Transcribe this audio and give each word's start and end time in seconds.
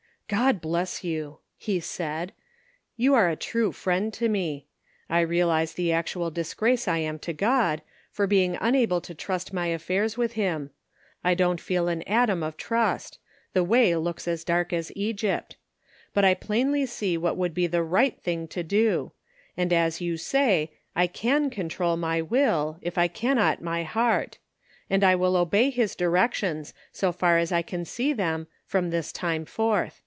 "God 0.41 0.61
bless 0.61 1.03
you!" 1.03 1.39
he 1.57 1.81
said;" 1.81 2.31
you 2.95 3.13
are 3.13 3.27
a 3.29 3.35
true 3.35 3.73
friend 3.73 4.13
to 4.13 4.29
me. 4.29 4.65
I 5.09 5.19
realize 5.19 5.73
the 5.73 5.91
actual 5.91 6.31
dis 6.31 6.53
grace 6.53 6.87
I 6.87 6.99
am 6.99 7.19
to 7.19 7.33
God, 7.33 7.81
for 8.11 8.27
being 8.27 8.57
unable 8.61 9.01
to 9.01 9.13
trust 9.13 9.51
my 9.51 9.67
affairs 9.67 10.15
with 10.17 10.31
him; 10.35 10.69
I 11.21 11.33
don't 11.33 11.59
feel 11.59 11.89
an 11.89 12.01
atom 12.03 12.43
of 12.43 12.55
trust, 12.55 13.19
the 13.51 13.65
way 13.65 13.93
looks 13.97 14.25
as 14.25 14.45
dark 14.45 14.71
as 14.71 14.89
Egypt; 14.95 15.57
but 16.13 16.21
410 16.21 16.21
The 16.21 16.37
Pocket 16.37 16.47
Measure. 16.47 16.47
I 16.47 16.47
plainly 16.47 16.85
see 16.85 17.17
what 17.17 17.35
would 17.35 17.53
be 17.53 17.67
the 17.67 17.83
right 17.83 18.21
thing 18.21 18.47
to 18.47 18.63
do; 18.63 19.11
and 19.57 19.73
as 19.73 19.99
you 19.99 20.15
say, 20.15 20.71
I 20.95 21.07
can 21.07 21.49
control 21.49 21.97
my 21.97 22.21
will, 22.21 22.79
if 22.81 22.97
I 22.97 23.09
cannot 23.09 23.61
my 23.61 23.83
heart; 23.83 24.37
and 24.89 25.03
I 25.03 25.13
will 25.13 25.35
obey 25.35 25.69
his 25.69 25.93
directions, 25.93 26.73
so 26.93 27.11
far 27.11 27.37
as 27.37 27.51
I 27.51 27.61
can 27.61 27.83
see 27.83 28.13
them 28.13 28.47
from 28.65 28.91
this 28.91 29.11
time 29.11 29.43
forth. 29.43 29.97